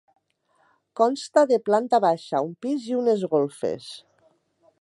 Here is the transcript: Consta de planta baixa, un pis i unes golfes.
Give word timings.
Consta 1.01 1.43
de 1.51 1.59
planta 1.69 2.01
baixa, 2.07 2.43
un 2.49 2.57
pis 2.67 2.91
i 2.93 2.99
unes 3.03 3.27
golfes. 3.37 3.93